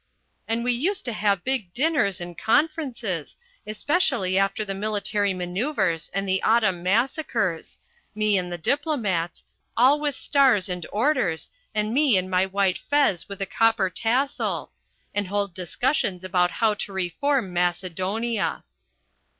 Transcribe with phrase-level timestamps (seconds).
[0.47, 3.35] And we used to have big dinners and conferences,
[3.67, 7.77] especially after the military manoeuvres and the autumn massacres
[8.15, 9.43] me and the diplomats,
[9.77, 14.71] all with stars and orders, and me in my white fez with a copper tassel
[15.13, 18.63] and hold discussions about how to reform Macedonia."